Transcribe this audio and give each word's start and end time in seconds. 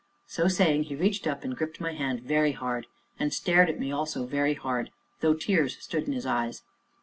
So 0.25 0.47
saying, 0.47 0.85
he 0.85 0.95
reached 0.95 1.27
up 1.27 1.43
and 1.43 1.55
gripped 1.55 1.79
my 1.79 1.93
hand 1.93 2.21
very 2.23 2.53
hard, 2.53 2.87
and 3.19 3.31
stared 3.31 3.69
at 3.69 3.79
me 3.79 3.91
also 3.91 4.25
very 4.25 4.55
hard, 4.55 4.89
though 5.19 5.33
the 5.33 5.39
tears 5.39 5.77
stood 5.79 6.05
in 6.07 6.13
his 6.13 6.25
eyes. 6.25 6.63